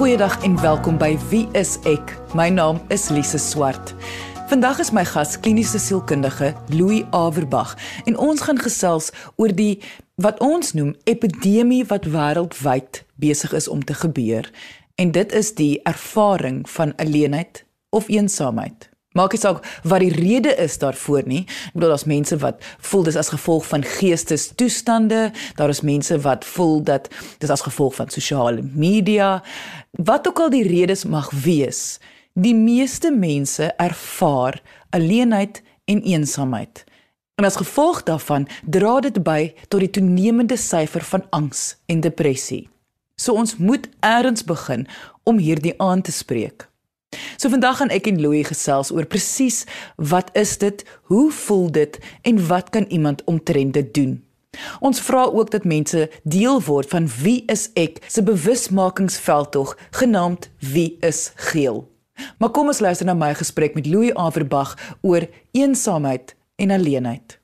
[0.00, 2.14] Goeiedag en welkom by Wie is ek?
[2.32, 3.90] My naam is Lise Swart.
[4.48, 7.74] Vandag is my gas kliniese sielkundige Louis Averbag
[8.08, 9.82] en ons gaan gesels oor die
[10.16, 14.48] wat ons noem epidemie wat wêreldwyd besig is om te gebeur
[14.96, 18.89] en dit is die ervaring van alleenheid of eensaamheid.
[19.18, 21.40] Maak nie saak wat die rede is daarvoor nie.
[21.42, 26.46] Ek bedoel daar's mense wat voel dis as gevolg van geestestoestande, daar is mense wat
[26.46, 27.08] voel dat
[27.42, 29.40] dis as gevolg van sosiale media.
[29.98, 31.98] Wat ook al die redes mag wees,
[32.38, 34.62] die meeste mense ervaar
[34.94, 35.58] alleenheid
[35.90, 36.84] en eensaamheid.
[37.34, 42.68] En as gevolg daarvan dra dit by tot die toenemende syfer van angs en depressie.
[43.18, 44.86] So ons moet eers begin
[45.26, 46.69] om hierdie aan te spreek.
[47.40, 49.62] So vandag gaan ek en Louie gesels oor presies
[49.96, 51.94] wat is dit, hoe voel dit
[52.28, 54.18] en wat kan iemand omtrent dit doen.
[54.84, 59.72] Ons vra ook dat mense deel word van wie is ek se bewusmakingsveldtog
[60.02, 61.86] genaamd wie is geel.
[62.36, 65.24] Maar kom ons luister na my gesprek met Louis Averbag oor
[65.56, 67.38] eensaamheid en alleenheid.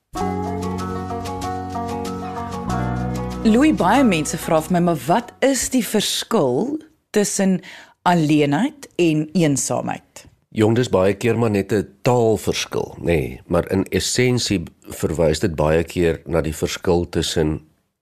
[3.48, 6.77] Louis baie mense vra vir my maar wat is die verskil
[7.17, 7.61] tussen
[8.06, 10.26] alleenheid en eensaamheid.
[10.54, 15.54] Jong, dis baie keer maar net 'n taalverskil, nê, nee, maar in essensie verwys dit
[15.54, 17.60] baie keer na die verskil tussen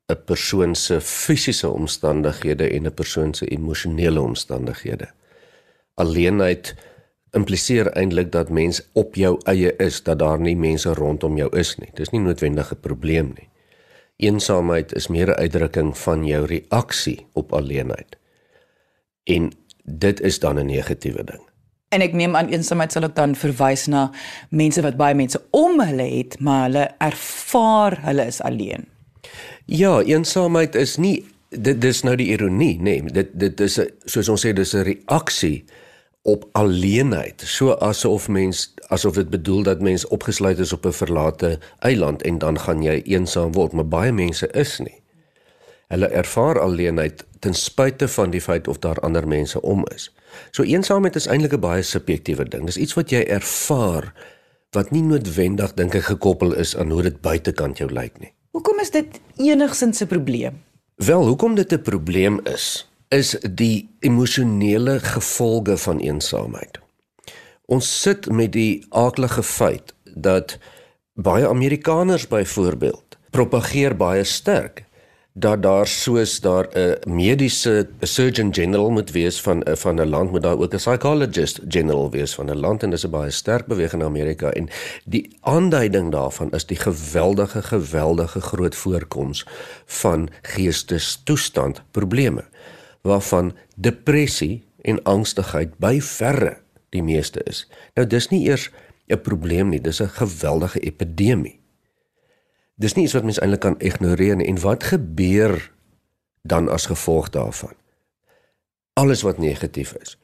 [0.08, 5.08] 'n persoon se fisiese omstandighede en 'n persoon se emosionele omstandighede.
[5.94, 6.74] Alleenheid
[7.30, 11.76] impliseer eintlik dat mens op jou eie is, dat daar nie mense rondom jou is
[11.76, 11.90] nie.
[11.94, 13.48] Dis nie noodwendig 'n probleem nie.
[14.16, 18.16] Eensaamheid is meer 'n uitdrukking van jou reaksie op alleenheid.
[19.24, 19.52] En
[19.84, 21.42] dit is dan 'n negatiewe ding.
[21.88, 24.10] En ek neem aan eensaamheid sal ook dan verwys na
[24.50, 28.84] mense wat baie mense om hulle het, maar hulle ervaar hulle is alleen.
[29.64, 32.98] Ja, eensaamheid is nie dit dis nou die ironie, nê.
[32.98, 35.64] Nee, dit dit is soos ons sê dis 'n reaksie
[36.22, 37.42] op alleenheid.
[37.46, 42.38] So asof mens asof dit bedoel dat mens opgesluit is op 'n verlate eiland en
[42.38, 45.03] dan gaan jy eensaam word, maar baie mense is nie.
[45.88, 50.08] Hulle ervaar alleenheid ten spyte van die feit of daar ander mense om is.
[50.50, 52.66] So eensaamheid is eintlik 'n baie subjektiewe ding.
[52.66, 54.12] Dis iets wat jy ervaar
[54.70, 58.32] wat nie noodwendig dink ek gekoppel is aan hoe dit buitekant jou lyk nie.
[58.50, 60.62] Hoekom is dit enigsins 'n probleem?
[60.96, 66.78] Wel, hoekom dit 'n probleem is, is die emosionele gevolge van eensaamheid.
[67.66, 70.58] Ons sit met die aardige feit dat
[71.14, 74.84] baie Amerikaners byvoorbeeld propageer baie sterk
[75.36, 80.30] dat daar soos daar 'n mediese surgeon general moet wees van eh, van 'n land
[80.30, 83.66] moet daar ook 'n psychologist general wees van 'n land en dis 'n baie sterk
[83.66, 84.68] beweging in Amerika en
[85.04, 89.46] die aanduiding daarvan is die geweldige geweldige groot voorkoms
[89.86, 92.44] van geestestoestand probleme
[93.00, 96.56] waarvan depressie en angstigheid by verre
[96.88, 97.70] die meeste is.
[97.94, 98.70] Nou dis nie eers
[99.08, 101.63] 'n probleem nie, dis 'n geweldige epidemie.
[102.74, 104.48] Dis nie iets wat mens eintlik kan ignoreer nie.
[104.50, 105.72] En wat gebeur
[106.42, 107.74] dan as gevolg daarvan?
[108.92, 110.18] Alles wat negatief is.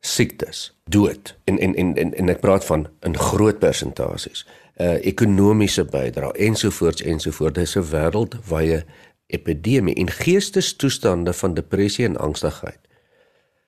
[0.00, 4.46] Siektes, dood en en en en, en ek praat van in groot persentasies.
[4.76, 7.58] Uh ekonomiese bydrae ensovoorts ensovoorts.
[7.58, 8.84] Dis 'n wêreldwye
[9.26, 12.78] epidemie en geestestoestande van depressie en angstigheid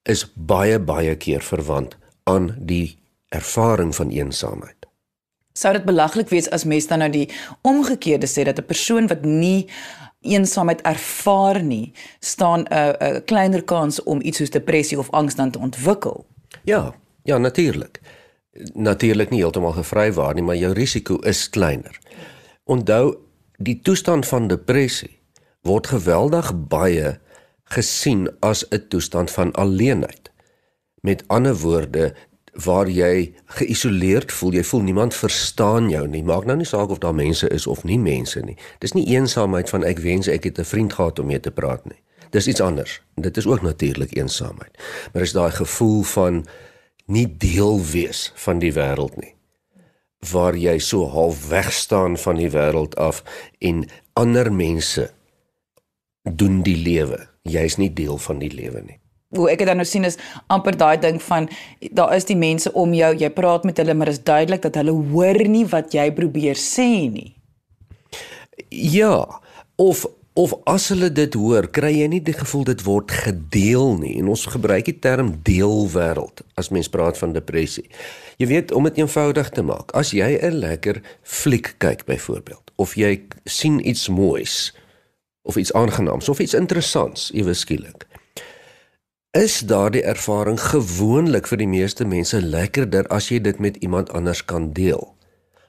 [0.02, 4.86] is baie baie keer verwant aan die ervaring van eensaamheid
[5.54, 7.28] sou dit belaglik wees as mens dan nou die
[7.62, 9.66] omgekeerde sê dat 'n persoon wat nie
[10.20, 15.50] eensaamheid ervaar nie, staan 'n 'n kleiner kans om iets soos depressie of angs dan
[15.50, 16.26] te ontwikkel.
[16.64, 18.00] Ja, ja natuurlik.
[18.74, 21.98] Natuurlik nie heeltemal gevrywaar nie, maar jou risiko is kleiner.
[22.64, 23.16] Onthou,
[23.56, 25.18] die toestand van depressie
[25.62, 27.20] word geweldig baie
[27.64, 30.30] gesien as 'n toestand van alleenheid.
[31.00, 32.14] Met ander woorde,
[32.54, 36.22] waar jy geïsoleerd voel, jy voel niemand verstaan jou nie.
[36.22, 38.56] Maak nou nie saak of daar mense is of nie mense nie.
[38.78, 41.84] Dis nie eensaamheid van ek wens ek het 'n vriend gehad om mee te praat
[41.84, 42.00] nie.
[42.30, 43.02] Dis iets anders.
[43.14, 44.78] Dit is ook natuurlik eensaamheid.
[45.12, 46.46] Maar is daai gevoel van
[47.06, 49.34] nie deel wees van die wêreld nie.
[50.30, 53.22] Waar jy so half weg staan van die wêreld af
[53.58, 55.10] en ander mense
[56.22, 57.28] doen die lewe.
[57.42, 59.03] Jy's nie deel van die lewe nie
[59.36, 60.18] hoe ek dit dan nou sien is
[60.52, 61.48] amper daai ding van
[61.92, 64.94] daar is die mense om jou, jy praat met hulle maar is duidelik dat hulle
[65.12, 67.32] hoor nie wat jy probeer sê nie.
[68.70, 69.26] Ja,
[69.76, 74.16] of of as hulle dit hoor, kry jy nie die gevoel dit word gedeel nie
[74.18, 77.86] en ons gebruik die term deelwêreld as mens praat van depressie.
[78.42, 82.96] Jy weet om dit eenvoudig te maak, as jy 'n lekker fliek kyk byvoorbeeld of
[82.98, 84.74] jy sien iets moois
[85.42, 88.06] of iets aangenaams of iets interessants ewe skielik
[89.34, 94.44] is daardie ervaring gewoonlik vir die meeste mense lekkerder as jy dit met iemand anders
[94.46, 95.02] kan deel.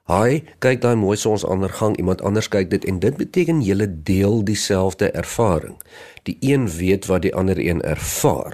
[0.05, 5.09] Haai, kyk daai mooi sonsondergang, iemand anders kyk dit en dit beteken julle deel dieselfde
[5.17, 5.79] ervaring.
[6.29, 8.53] Die een weet wat die ander een ervaar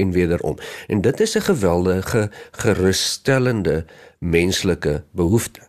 [0.00, 0.56] en wederom.
[0.88, 3.84] En dit is 'n geweldige gerusstellende
[4.18, 5.60] menslike behoefte.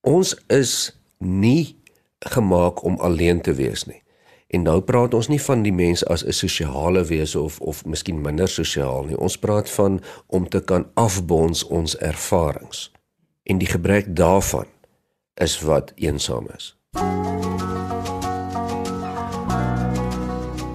[0.00, 1.76] Ons is nie
[2.18, 4.02] gemaak om alleen te wees nie.
[4.48, 8.20] En nou praat ons nie van die mens as 'n sosiale wese of of miskien
[8.20, 9.18] minder sosiaal nie.
[9.18, 12.92] Ons praat van om te kan afbonds ons ervarings.
[13.42, 14.66] En die gebrek daarvan
[15.34, 16.76] is wat eensaam is.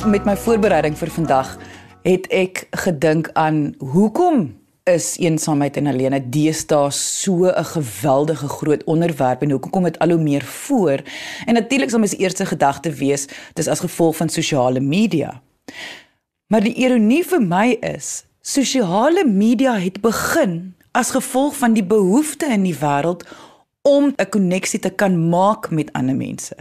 [0.06, 1.58] Met my voorbereiding vir vandag
[2.02, 9.42] het ek gedink aan hoekom is eensaamheid en alleen deesdae so 'n geweldige groot onderwerp
[9.42, 11.02] en hoekom kom dit al hoe meer voor?
[11.46, 15.42] En natuurlik sal my eerste gedagte wees dis as gevolg van sosiale media.
[16.48, 22.46] Maar die ironie vir my is, sosiale media het begin as gevolg van die behoefte
[22.46, 23.24] in die wêreld
[23.82, 26.56] om 'n koneksie te kan maak met ander mense.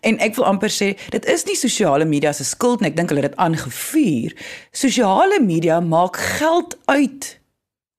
[0.00, 3.08] En ek wil amper sê, dit is nie sosiale media se skuld nie, ek dink
[3.08, 4.36] hulle het dit aangevuur.
[4.70, 7.39] Sosiale media maak geld uit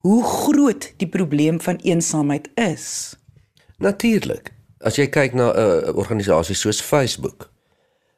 [0.02, 3.16] hoe groot die probleem van eensaamheid is.
[3.78, 4.54] Natuurlik.
[4.82, 7.50] As jy kyk na 'n uh, organisasie soos Facebook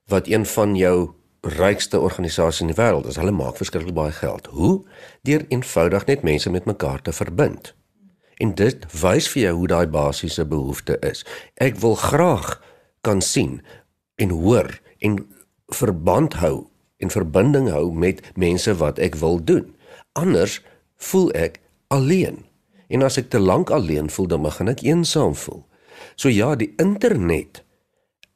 [0.07, 4.45] wat een van jou rykste organisasies in die wêreld is, hulle maak verskriklik baie geld.
[4.45, 4.85] Hoe?
[5.21, 7.73] Deur eenvoudig net mense met mekaar te verbind.
[8.37, 11.25] En dit wys vir jou hoe daai basiese behoefte is.
[11.55, 12.61] Ek wil graag
[13.01, 13.61] kan sien
[14.15, 15.27] en hoor en
[15.67, 19.75] verband hou en verbinding hou met mense wat ek wil doen.
[20.13, 20.61] Anders
[20.95, 21.59] voel ek
[21.93, 22.43] alleen.
[22.89, 25.61] En as ek te lank alleen voel, dan begin ek eensaam voel.
[26.15, 27.63] So ja, die internet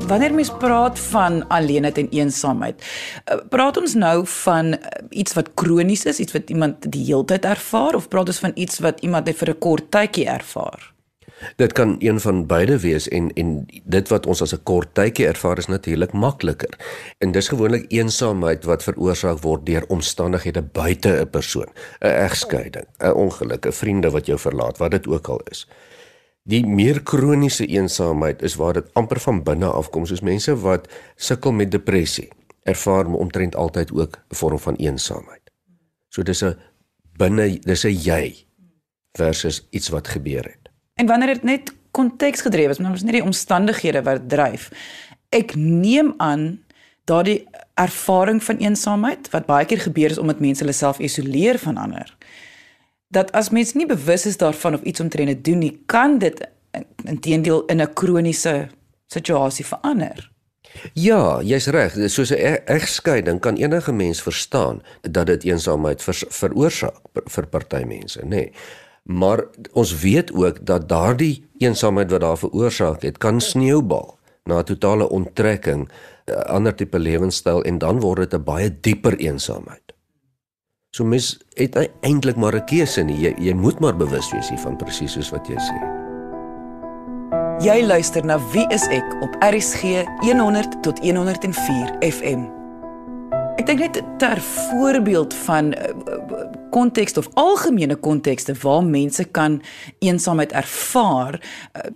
[0.06, 2.82] wanneer mens praat van alleenheid en eensaamheid,
[3.24, 7.24] eh, praat ons nou van eh, iets wat kronies is, iets wat iemand die hele
[7.24, 10.94] tyd ervaar of praat ons van iets wat iemand net vir 'n kort tydjie ervaar?
[11.56, 15.26] Dit kan een van beide wees en en dit wat ons as 'n kort tydjie
[15.26, 16.78] ervaar is natuurlik makliker.
[17.18, 21.68] En dis gewoonlik eensaamheid wat veroorsaak word deur omstandighede buite 'n persoon,
[22.00, 25.68] 'n egskeiding, 'n ongeluk, 'n vriende wat jou verlaat, wat dit ook al is.
[26.44, 31.54] Die meer kroniese eensaamheid is waar dit amper van binne afkom, soos mense wat sukkel
[31.56, 32.26] met depressie,
[32.68, 35.50] ervaar omtrent altyd ook 'n vorm van eensaamheid.
[36.08, 36.56] So dis 'n
[37.16, 38.44] binne dis 'n jy
[39.16, 40.68] versus iets wat gebeur het.
[40.94, 44.70] En wanneer dit net konteks gedrewe is, maar ons nie die omstandighede wat dryf.
[45.30, 46.60] Ek neem aan
[47.04, 51.76] daardie ervaring van eensaamheid wat baie keer gebeur is omdat mense hulle self isoleer van
[51.76, 52.16] ander
[53.14, 56.40] dat as mens nie bewus is daarvan of iets omtrent dit doen nie, kan dit
[57.04, 58.68] intedeel in 'n kroniese
[59.06, 60.30] situasie verander.
[60.92, 61.94] Ja, jy's reg.
[62.10, 67.84] Soos 'n e-, egskeiding kan enige mens verstaan dat dit eensaamheid ver, veroorsaak vir party
[67.86, 68.28] mense, nê.
[68.28, 68.52] Nee.
[69.04, 75.08] Maar ons weet ook dat daardie eensaamheid wat daar veroorsaak het, kan sneeubal na totale
[75.08, 75.88] onttrekking,
[76.26, 79.93] 'n ander tipe lewenstyl en dan word dit 'n baie dieper eensaamheid.
[80.94, 83.18] So mens het eintlik maar 'n keuse nie.
[83.18, 85.78] Jy jy moet maar bewus wees hiervan presies soos wat jy sê.
[87.58, 89.82] Jy luister na Wie is ek op RSG
[90.20, 92.46] 100 tot 104 FM.
[93.56, 95.94] Ek dink net ter voorbeeld van eh,
[96.70, 99.62] konteks uh, of algemene kontekste waar mense kan
[99.98, 101.40] eensaamheid ervaar,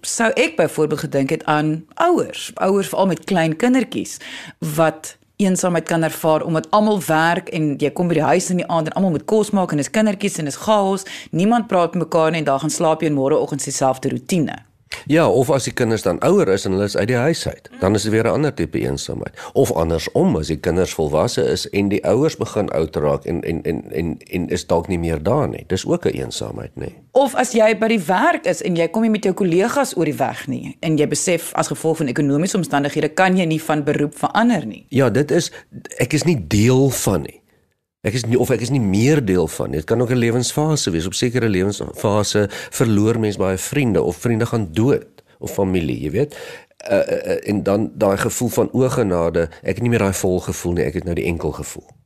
[0.00, 4.18] sou ek byvoorbeeld gedink het aan ouers, ouers veral met klein kindertjies
[4.58, 8.66] wat eensaamheid kan ervaar omdat almal werk en jy kom by die huis in die
[8.66, 11.06] aand en almal moet kos maak en dis kindertjies en dis chaos.
[11.30, 14.67] Niemand praat mekaar nie en daar gaan slaap jy en môreoggend dieselfde rotine.
[15.06, 17.70] Ja, of as die kinders dan ouer is en hulle is uit die huis uit,
[17.80, 19.34] dan is dit weer 'n ander tipe eensaamheid.
[19.52, 23.62] Of andersom, as die kinders volwasse is en die ouers begin oud raak en en
[23.62, 25.64] en en en is dalk nie meer daar nie.
[25.66, 26.92] Dis ook 'n eensaamheid, nê.
[27.12, 30.04] Of as jy by die werk is en jy kom nie met jou kollegas oor
[30.04, 33.84] die weg nie en jy besef as gevolg van ekonomiese omstandighede kan jy nie van
[33.84, 34.86] beroep verander nie.
[34.88, 35.52] Ja, dit is
[35.98, 37.40] ek is nie deel van nie.
[38.06, 40.90] Ek is nie of ek is nie meer deel van dit kan ook 'n lewensfase
[40.90, 41.06] wees.
[41.06, 46.36] Op sekere lewensfase verloor mens baie vriende of vriende gaan dood of familie jy weet.
[46.90, 50.72] Uh, uh, en dan daai gevoel van ogenade ek het nie meer daai vol gevoel
[50.72, 51.97] nie ek het nou die enkel gevoel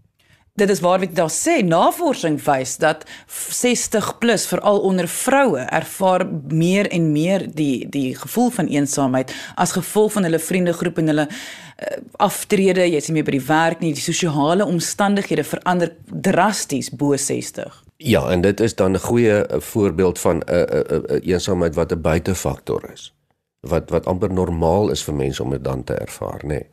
[0.52, 6.26] Dit is waar wat daar sê navorsing wys dat 60 plus veral onder vroue ervaar
[6.48, 11.24] meer en meer die die gevoel van eensaamheid as gevolg van hulle vriendegroep en hulle
[11.28, 15.94] uh, aftrede, jy sien meer by die werk nie, die sosiale omstandighede verander
[16.28, 17.80] drasties bo 60.
[17.96, 21.32] Ja, en dit is dan 'n goeie eh, voorbeeld van 'n uh, 'n uh, uh,
[21.32, 23.14] eensaamheid wat 'n buitefaktor is.
[23.60, 26.48] Wat wat amper normaal is vir mense om dit dan te ervaar, nê.
[26.48, 26.66] Nee.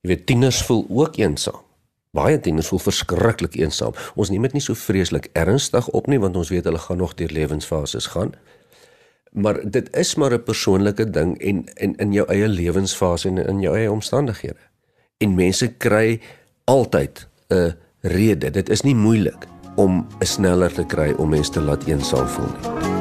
[0.00, 1.67] Jy weet tieners voel ook eensaam.
[2.16, 3.96] Baie tieners voel verskriklik eensaam.
[4.16, 7.14] Ons neem dit nie so vreeslik ernstig op nie want ons weet hulle gaan nog
[7.14, 8.32] deur lewensfases gaan.
[9.32, 13.60] Maar dit is maar 'n persoonlike ding en in in jou eie lewensfase en in
[13.60, 14.62] jou eie omstandighede.
[15.18, 16.20] En mense kry
[16.64, 18.50] altyd 'n rede.
[18.50, 19.46] Dit is nie moeilik
[19.76, 22.97] om 'n sneller te kry om mense te laat eensaam voel nie.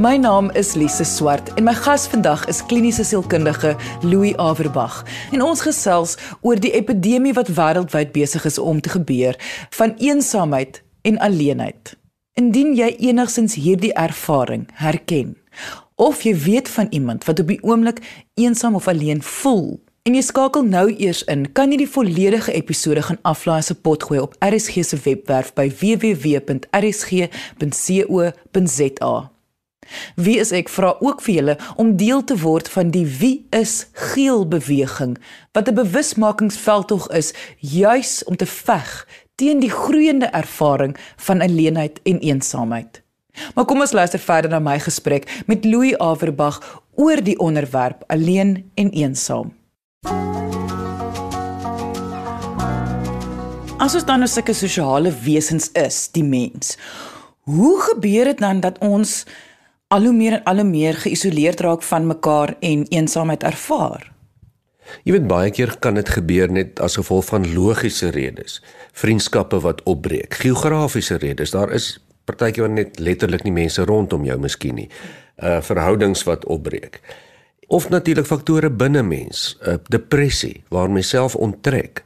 [0.00, 5.04] My naam is Lise Swart en my gas vandag is kliniese sielkundige Louis Averbag.
[5.30, 9.38] En ons gesels oor die epidemie wat wêreldwyd besig is om te gebeur
[9.70, 11.94] van eensaamheid en alleenheid.
[12.34, 15.38] Indien jy enigsins hierdie ervaring herken
[15.94, 18.02] of jy weet van iemand wat op die oomblik
[18.34, 23.02] eensaam of alleen voel en jy skakel nou eers in, kan jy die volledige episode
[23.06, 26.54] gaan aflaai se pot gooi op RSG se webwerf by www.rsg.co.za.
[30.16, 33.86] Wie is ek vra ook vir julle om deel te word van die Wie is
[33.92, 35.18] Geel beweging
[35.52, 42.18] wat 'n bewusmakingsveldtog is juis om te veg teen die groeiende ervaring van alleenheid en
[42.18, 43.02] eensaamheid.
[43.54, 46.60] Maar kom ons luister verder na my gesprek met Louis Averbag
[46.94, 49.52] oor die onderwerp alleen en eensaam.
[53.78, 56.78] As ons dan 'n nou sulke sosiale wesens is, die mens.
[57.40, 59.24] Hoe gebeur dit dan dat ons
[59.94, 64.10] al hoe meer en al hoe meer geïsoleerd raak van mekaar en eensaamheid ervaar.
[65.06, 68.58] Jy weet baie keer kan dit gebeur net as gevolg van logiese redes,
[68.92, 71.54] vriendskappe wat opbreek, geografiese redes.
[71.54, 71.94] Daar is
[72.28, 74.90] partykeer net letterlik nie mense rondom jou miskien nie.
[75.38, 77.00] Uh verhoudings wat opbreek.
[77.66, 82.04] Of natuurlik faktore binne mens, uh, depressie waar mens self onttrek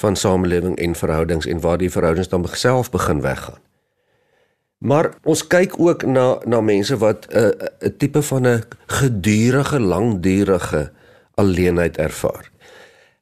[0.00, 3.60] van samelewing en verhoudings en waar die verhoudings dan self begin weggaan.
[4.80, 8.62] Maar ons kyk ook na na mense wat 'n uh, 'n uh, tipe van 'n
[8.86, 10.92] gedurende, langdurige
[11.34, 12.50] alleenheid ervaar.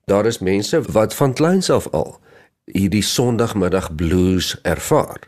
[0.05, 2.21] Daar is mense wat van kleins af al
[2.65, 5.21] hierdie Sondagmiddag blues ervaar.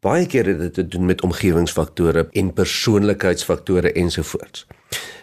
[0.00, 4.66] Baie keer het dit te doen met omgewingsfaktore en persoonlikheidsfaktore ensovoorts.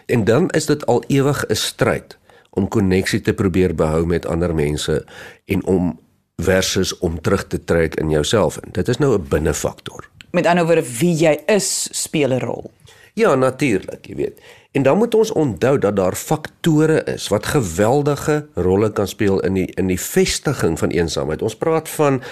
[0.06, 2.18] En dan is dit al ewig 'n stryd
[2.50, 5.04] om koneksie te probeer behou met ander mense
[5.44, 6.00] en om
[6.36, 8.58] versus om terug te trek in jouself.
[8.70, 10.12] Dit is nou 'n binnefaktor.
[10.34, 12.70] Met ander woorde wie jy is speel 'n rol.
[13.14, 14.40] Ja, natuurlik, jy weet.
[14.72, 19.54] En dan moet ons onthou dat daar faktore is wat geweldige rolle kan speel in
[19.54, 21.42] die in die vestiging van eensaamheid.
[21.42, 22.22] Ons praat van 'n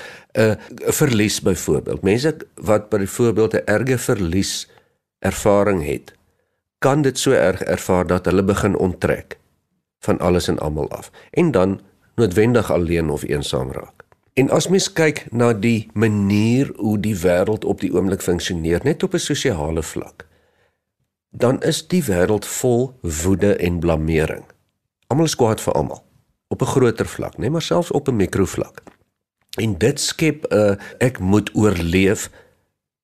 [0.41, 0.55] uh,
[0.91, 2.03] verlies byvoorbeeld.
[2.03, 4.69] Mense wat byvoorbeeld 'n erge verlies
[5.19, 6.13] ervaring het,
[6.79, 9.39] kan dit so erg ervaar dat hulle begin onttrek
[9.99, 11.81] van alles en almal af en dan
[12.15, 14.02] noodwendig alleen of eensaam raak.
[14.35, 19.03] En as mens kyk na die manier hoe die wêreld op die oomblik funksioneer net
[19.03, 20.27] op 'n sosiale vlak,
[21.31, 24.45] dan is die wêreld vol woede en blameering.
[25.07, 26.05] Almal is kwaad vir almal
[26.49, 28.83] op 'n groter vlak, net maar selfs op 'n mikrovlak.
[29.61, 32.31] En dit skep 'n uh, ek moet oorleef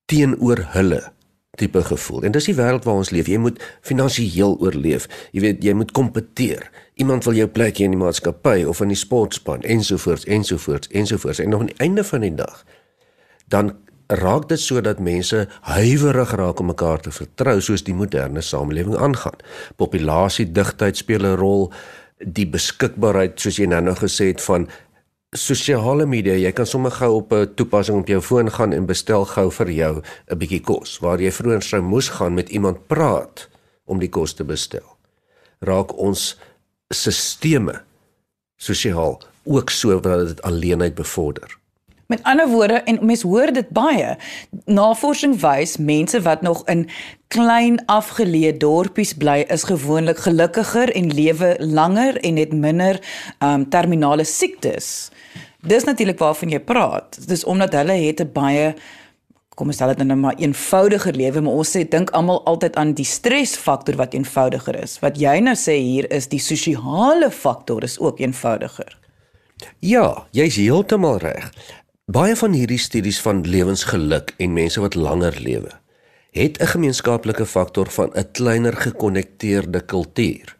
[0.05, 1.13] teenoor hulle
[1.59, 2.25] tipe gevoel.
[2.29, 3.29] En dis die wêreld waar ons leef.
[3.31, 5.09] Jy moet finansiëel oorleef.
[5.35, 6.71] Jy weet, jy moet kompeteer.
[7.03, 11.43] Iemand wil jou plek in die maatskappy of in die sportspan ensovoorts ensovoorts ensovoorts.
[11.43, 12.65] En nog aan die einde van die dag
[13.49, 13.77] dan
[14.09, 19.37] raak dit sodat mense huiwerig raak om mekaar te vertrou soos die moderne samelewing aangaan.
[19.77, 21.73] Populasiedigtheid speel 'n rol,
[22.19, 24.69] die beskikbaarheid soos jy nou-nou gesê het van
[25.37, 29.25] sosiale media, jy kan sommer gou op 'n toepassing op jou foon gaan en bestel
[29.25, 33.49] gou vir jou 'n bietjie kos waar jy vroeër sou moes gaan met iemand praat
[33.85, 34.97] om die kos te bestel.
[35.61, 36.39] Raak ons
[36.89, 37.83] sisteme
[38.57, 41.59] sosiaal ook so dat dit alleenheid bevorder.
[42.09, 44.15] Met ander woorde en mense hoor dit baie.
[44.65, 46.87] Navorsing wys mense wat nog in
[47.29, 52.97] klein afgeleë dorpies bly is gewoonlik gelukkiger en lewe langer en het minder
[53.45, 55.11] um terminale siektes.
[55.61, 57.19] Dis natuurlik waarvan jy praat.
[57.29, 58.75] Dis omdat hulle het 'n baie
[59.55, 62.93] kom ons stel dit nou maar eenvoudiger lewe, maar ons sê dink almal altyd aan
[62.95, 64.99] die stresfaktor wat eenvoudiger is.
[64.99, 68.97] Wat jy nou sê hier is die sosiale faktor is ook eenvoudiger.
[69.81, 71.53] Ja, jy's heeltemal reg.
[72.09, 75.69] Baie van hierdie studies van lewensgeluk en mense wat langer lewe,
[76.33, 80.57] het 'n gemeenskaplike faktor van 'n kleiner gekonnekteerde kultuur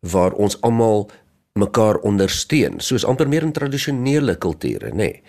[0.00, 1.10] waar ons almal
[1.52, 4.94] mekaar ondersteun, soos amper meer in tradisionele kulture, nê.
[4.94, 5.22] Nee.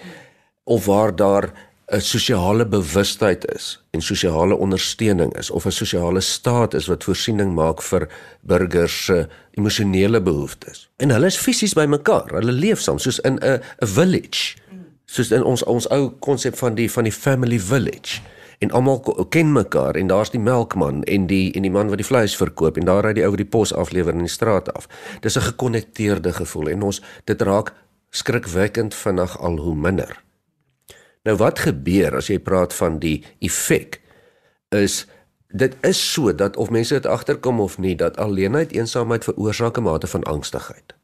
[0.63, 1.53] Of waar daar
[1.88, 7.53] 'n sosiale bewustheid is en sosiale ondersteuning is of 'n sosiale staat is wat voorsiening
[7.53, 8.09] maak vir
[8.41, 10.89] burgers se emosionele behoeftes.
[10.97, 12.29] En hulle is fisies by mekaar.
[12.29, 14.63] Hulle leef saam soos in 'n 'n village
[15.05, 18.21] soos in ons ons ou konsep van die van die family village
[18.59, 22.07] en almal ken mekaar en daar's die melkman en die en die man wat die
[22.07, 24.88] vleis verkoop en daar ry die ou wat die pos aflewer in die straat af.
[25.21, 27.74] Dis 'n gekonnekteerde gevoel en ons dit raak
[28.09, 30.24] skrikwekkend vinnig al hoe minder.
[31.24, 34.01] Nou wat gebeur as jy praat van die effek
[34.69, 35.07] is
[35.47, 39.83] dit is so dat of mense dit agterkom of nie dat alleenheid eensaamheid veroorsaak 'n
[39.83, 40.95] mate van angstigheid.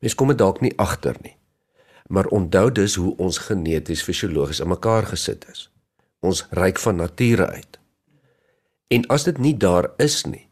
[0.00, 1.35] Mense kom dit dalk nie agter nie
[2.08, 5.70] maar onthou dus hoe ons geneties fisiologies in mekaar gesit is.
[6.20, 7.78] Ons ryk van nature uit.
[8.88, 10.46] En as dit nie daar is nie,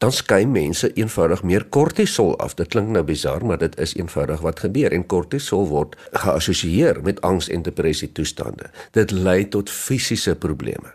[0.00, 2.54] dan skei mense eenvoudig meer kortisol af.
[2.56, 7.20] Dit klink nou bizar, maar dit is eenvoudig wat gebeur en kortisol word geassosieer met
[7.20, 8.70] angs en depressie toestande.
[8.96, 10.94] Dit lei tot fisiese probleme.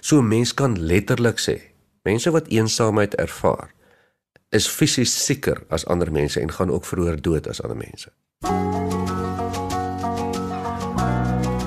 [0.00, 1.56] So 'n mens kan letterlik sê,
[2.02, 3.72] mense wat eensaamheid ervaar,
[4.50, 8.10] is fisies sieker as ander mense en gaan ook vroeër dood as ander mense.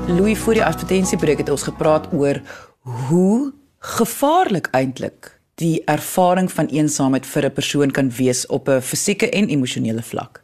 [0.07, 2.37] Louis voor die advertensiebreek het ons gepraat oor
[2.79, 9.29] hoe gevaarlik eintlik die ervaring van eensaamheid vir 'n persoon kan wees op 'n fisieke
[9.29, 10.41] en emosionele vlak.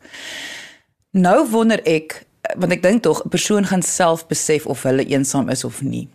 [1.11, 2.25] Nou wonder ek,
[2.57, 6.09] want ek dink tog 'n persoon gaan self besef of hulle eensaam is of nie.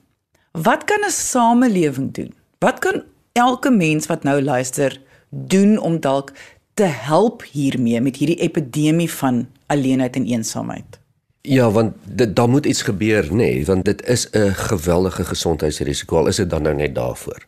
[0.52, 2.34] Wat kan 'n samelewing doen?
[2.58, 6.32] Wat kan elke mens wat nou luister doen om dalk
[6.74, 10.98] te help hiermee met hierdie epidemie van alleenheid en eensaamheid?
[11.46, 16.16] Ja, want dit dan moet iets gebeur, nê, nee, want dit is 'n geweldige gesondheidsrisiko
[16.16, 17.46] al is dit dan nou net daarvoor.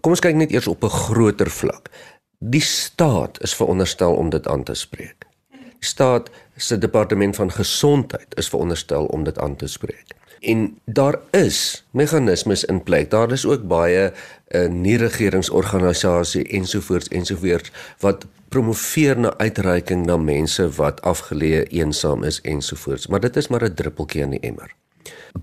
[0.00, 1.90] Kom ons kyk net eers op 'n groter vlak.
[2.38, 5.26] Die staat is veronderstel om dit aan te spreek.
[5.50, 10.06] Die staat se departement van gesondheid is veronderstel om dit aan te spreek.
[10.40, 13.10] En daar is meganismes in plek.
[13.10, 14.12] Daar is ook baie 'n
[14.56, 22.40] uh, eh, nie-regeringsorganisasie ensovoorts ensovoorts wat promoveer na uitreiking na mense wat afgeleë, eensaam is
[22.42, 24.74] ensovoorts, maar dit is maar 'n druppeltjie in die emmer.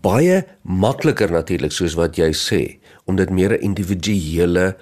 [0.02, 4.76] Baie makliker natuurlik soos wat jy sê om dit meer 'n individuele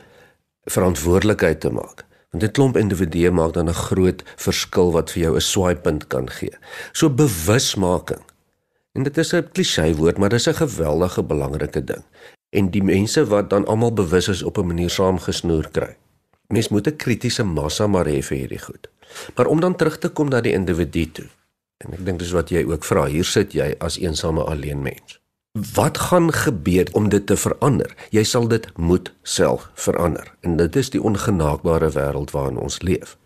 [0.66, 2.06] verantwoordelikheid te maak.
[2.32, 6.30] Want dit klomp individue maak dan 'n groot verskil wat vir jou 'n swaaipunt kan
[6.30, 6.58] gee.
[6.92, 8.24] So bewusmaking.
[8.94, 12.04] En dit is 'n klisjé woord, maar dit is 'n geweldige belangrike ding.
[12.50, 15.96] En die mense wat dan almal bewus is op 'n manier saamgesnoer kry
[16.48, 18.90] mens moet 'n kritiese massa maar hê vir hierdie goed.
[19.36, 21.28] Maar om dan terug te kom na die individu toe.
[21.78, 23.06] En ek dink dis wat jy ook vra.
[23.06, 25.20] Hier sit jy as eensame alleen mens.
[25.56, 27.96] Wat gaan gebeur om dit te verander?
[28.12, 30.34] Jy sal dit moet self verander.
[30.42, 33.18] En dit is die ongenaakbare wêreld waarin ons leef.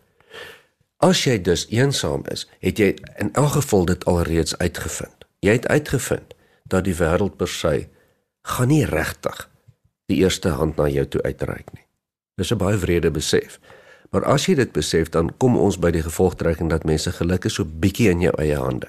[0.98, 5.26] As jy dus eensaam is, het jy in elk geval dit alreeds uitgevind.
[5.40, 6.36] Jy het uitgevind
[6.70, 7.88] dat die wêreld per se
[8.42, 9.48] gaan nie regtig
[10.06, 11.86] die eerste hand na jou toe uitreik nie.
[12.39, 13.60] Dis 'n baie wrede besef.
[14.10, 17.54] Maar as jy dit besef, dan kom ons by die gevolgtrekking dat mense geluk is
[17.60, 18.88] so bietjie in jou eie hande.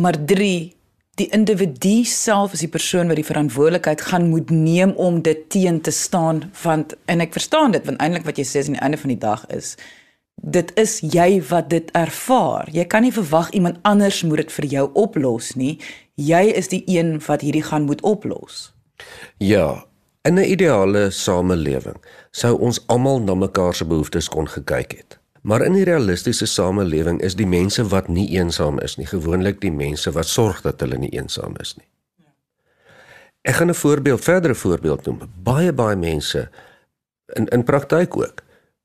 [0.00, 0.77] maar drie
[1.18, 5.80] die individu self is die persoon wat die verantwoordelikheid gaan moet neem om dit teen
[5.80, 8.84] te staan want en ek verstaan dit want eintlik wat jy sê is aan die
[8.86, 9.74] einde van die dag is
[10.42, 12.68] dit is jy wat dit ervaar.
[12.70, 15.78] Jy kan nie verwag iemand anders moet dit vir jou oplos nie.
[16.14, 18.72] Jy is die een wat hierdie gaan moet oplos.
[19.38, 19.84] Ja,
[20.22, 21.98] in 'n ideale samelewing
[22.30, 25.18] sou ons almal na mekaar se behoeftes kon gekyk het.
[25.42, 29.72] Maar in die realistiese samelewing is die mense wat nie eensaam is nie, gewoonlik die
[29.72, 31.86] mense wat sorg dat hulle nie eensaam is nie.
[33.42, 35.20] Ek gaan 'n voorbeeld, verdere voorbeeld noem.
[35.42, 36.48] Baie baie mense
[37.36, 38.42] in in praktyk ook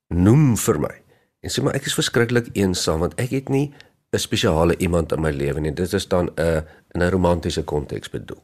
[0.08, 0.94] noem vir my
[1.40, 3.74] en sê maar ek is verskriklik eensaam want ek het nie
[4.12, 5.72] 'n spesiale iemand in my lewe nie.
[5.72, 6.64] Dit is dan 'n
[6.94, 8.42] in 'n romantiese konteks bedoel.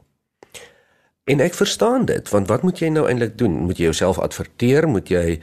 [1.25, 3.53] En ek verstaan dit, want wat moet jy nou eintlik doen?
[3.53, 4.89] Moet jy jouself adverteer?
[4.89, 5.41] Moet jy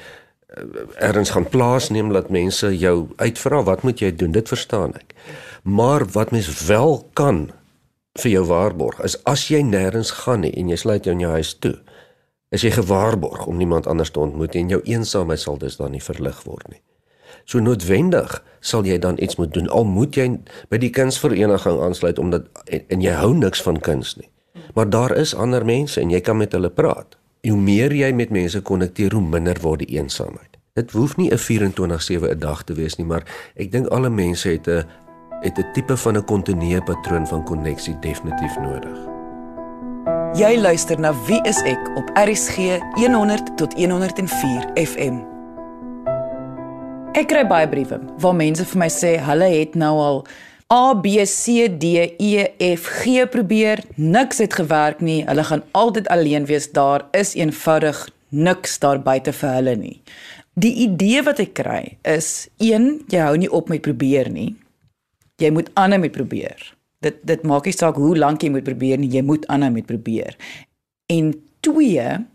[0.95, 3.63] ergens gaan plaasneem dat mense jou uitvra?
[3.63, 4.31] Wat moet jy doen?
[4.31, 5.13] Dit verstaan ek.
[5.63, 7.49] Maar wat mens wel kan
[8.17, 11.31] vir jou waarborg is as jy nêrens gaan nie en jy sluit jou in jou
[11.31, 11.75] huis toe,
[12.49, 16.03] is jy gewaarborg om niemand anders te ontmoet en jou eensaamheid sal dus dan nie
[16.03, 16.81] verlig word nie.
[17.45, 19.69] So noodwendig sal jy dan iets moet doen.
[19.69, 20.29] Al moet jy
[20.71, 24.29] by die kunsvereniging aansluit omdat en, en jy hou niks van kuns nie.
[24.75, 27.16] Maar daar is ander mense en jy kan met hulle praat.
[27.41, 30.57] Hoe meer jy met mense konnekteer, hoe minder word die eensaamheid.
[30.73, 33.23] Dit hoef nie 'n 24/7 'n dag te wees nie, maar
[33.55, 34.85] ek dink alle mense het 'n
[35.41, 38.97] het 'n tipe van 'n kontinuë patroon van koneksie definitief nodig.
[40.33, 45.23] Jy luister na Wie is ek op RCG 100 tot 104 FM.
[47.11, 50.25] Ek kry baie briewe waar mense vir my sê hulle het nou al
[50.73, 55.21] A B C D E F G probeer, niks het gewerk nie.
[55.23, 56.71] Hulle gaan altyd alleen wees.
[56.71, 60.01] Daar is eenvoudig niks daar buite vir hulle nie.
[60.59, 64.57] Die idee wat ek kry is 1 jy hou nie op met probeer nie.
[65.39, 66.59] Jy moet aanhou met probeer.
[66.99, 69.87] Dit dit maak nie saak hoe lank jy moet probeer nie, jy moet aanhou met
[69.87, 70.35] probeer.
[71.07, 71.31] En
[71.63, 72.25] 2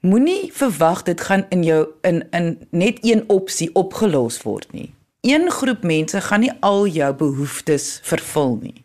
[0.00, 4.90] Moenie verwag dit gaan in jou in in net een opsie opgelos word nie.
[5.20, 8.84] Een groep mense gaan nie al jou behoeftes vervul nie.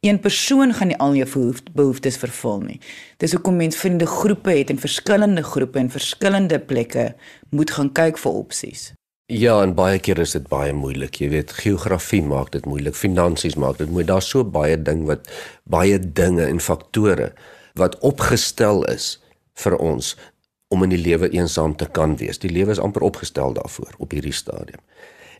[0.00, 2.80] Een persoon gaan nie al jou behoeftes vervul nie.
[3.20, 7.14] Dis hoekom mense vriende groepe het en verskillende groepe en verskillende plekke
[7.50, 8.92] moet gaan kyk vir opsies.
[9.26, 11.20] Ja, en baie keer is dit baie moeilik.
[11.20, 14.08] Jy weet, geografie maak dit moeilik, finansies maak dit moeilik.
[14.08, 15.28] Daar's so baie ding wat
[15.68, 17.34] baie dinge en faktore
[17.76, 19.18] wat opgestel is
[19.60, 20.14] vir ons
[20.72, 22.40] om in die lewe eensaam te kan wees.
[22.40, 24.80] Die lewe is amper opgestel daarvoor op hierdie stadium.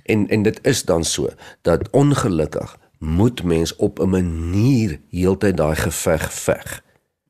[0.05, 1.29] En en dit is dan so
[1.63, 6.83] dat ongelukkig moet mens op 'n manier heeltyd daai geveg veg.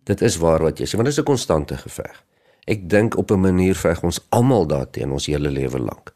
[0.03, 2.25] Dit is waar wat jy sê, want dit is 'n konstante geveg.
[2.65, 6.13] Ek dink op 'n manier veg ons almal daarteen ons hele lewe lank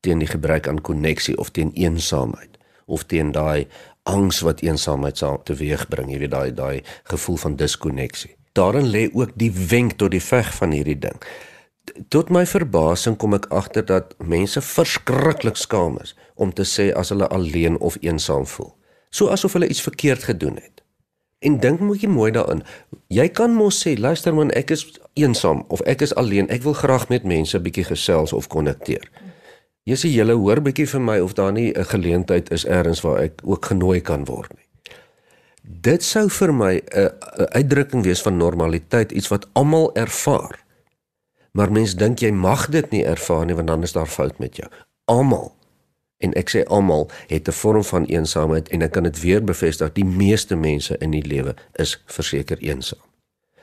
[0.00, 3.66] teen die gebrek aan koneksie of teen eensaamheid of teen daai
[4.02, 9.30] angs wat eensaamheid sal teweegbring, jy weet daai daai gevoel van diskonneksie daarin lê ook
[9.34, 11.18] die wenk tot die veg van hierdie ding.
[12.08, 17.08] Tot my verbasing kom ek agter dat mense verskriklik skaam is om te sê as
[17.08, 18.74] hulle alleen of eensaam voel.
[19.10, 20.80] So asof hulle iets verkeerd gedoen het.
[21.40, 22.62] En dink moet jy mooi daarin.
[23.08, 24.84] Jy kan mos sê, luister man, ek is
[25.16, 26.50] eensaam of ek is alleen.
[26.52, 29.08] Ek wil graag met mense 'n bietjie gesels of konnekteer.
[29.88, 33.18] Jy sê jy hoor bietjie vir my of daar nie 'n geleentheid is elders waar
[33.18, 34.66] ek ook genooi kan word nie.
[35.62, 37.10] Dit sou vir my 'n
[37.56, 40.58] uitdrukking wees van normaliteit, iets wat almal ervaar.
[41.52, 44.56] Maar mense dink jy mag dit nie ervaar nie want dan is daar fout met
[44.56, 44.68] jou.
[45.10, 45.50] Almal
[46.20, 49.92] en ek sê almal het 'n vorm van eensaamheid en ek kan dit weer bevestig,
[49.92, 53.00] die meeste mense in die lewe is verseker eensaam.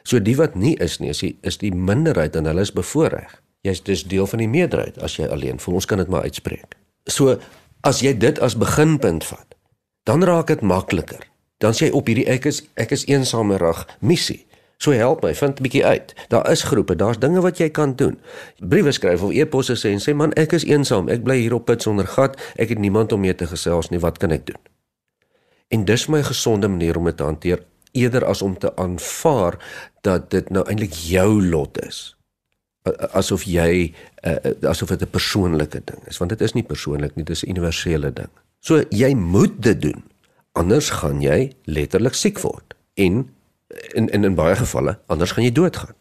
[0.03, 3.29] So die wat nie is nie, is die, is die minderheid en hulle is bevoordeel.
[3.61, 5.73] Jy's dus deel van die meerderheid as jy alleen voel.
[5.73, 6.75] Ons kan dit maar uitspreek.
[7.05, 7.39] So
[7.81, 9.55] as jy dit as beginpunt vat,
[10.03, 14.45] dan raak dit makliker dan sê jy op hierdie ek is ek is eensamerig missie.
[14.77, 16.13] So help my, vind 'n bietjie uit.
[16.27, 18.19] Daar is groepe, daar's dinge wat jy kan doen.
[18.59, 21.09] Briewe skryf of e-posse sê en sê man, ek is eensaam.
[21.09, 22.37] Ek bly hier op put sonder gat.
[22.55, 23.99] Ek het niemand om mee te gesels nie.
[23.99, 24.61] Wat kan ek doen?
[25.67, 29.57] En dis my gesonde manier om dit te hanteer eerder as om te aanvaar
[30.01, 32.15] dat dit nou eintlik jou lot is.
[33.11, 34.35] Asof jy uh,
[34.69, 37.49] asof dit 'n persoonlike ding is, want dit is nie persoonlik nie, dit is 'n
[37.49, 38.29] universele ding.
[38.59, 40.03] So jy moet dit doen
[40.57, 43.27] anders gaan jy letterlik siek word en
[43.93, 45.95] in in in baie gevalle anders gaan jy doodgaan.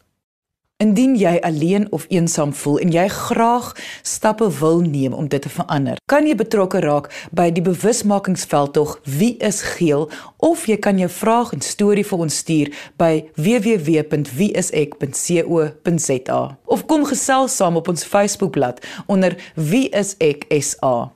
[0.76, 5.48] Indien jy alleen of eensaam voel en jy graag stappe wil neem om dit te
[5.48, 11.08] verander, kan jy betrokke raak by die bewusmakingsveldtog Wie is geel of jy kan jou
[11.08, 12.68] vraag en storie vir ons stuur
[13.00, 21.15] by www.wieisek.co.za of kom gesels saam op ons Facebookblad onder Wie is ek SA.